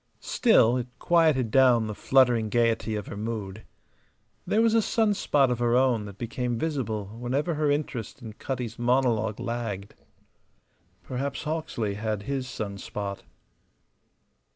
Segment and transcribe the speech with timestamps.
[0.25, 3.61] Still, it quieted down the fluttering gayety of her mood.
[4.47, 8.33] There was a sun spot of her own that became visible whenever her interest in
[8.33, 9.93] Cutty's monologue lagged.
[11.03, 13.21] Perhaps Hawksley had his sun spot.